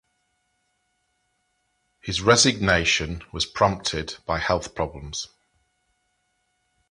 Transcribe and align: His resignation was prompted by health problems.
His 1.99 2.23
resignation 2.23 3.21
was 3.31 3.45
prompted 3.45 4.15
by 4.25 4.39
health 4.39 4.73
problems. 4.73 5.27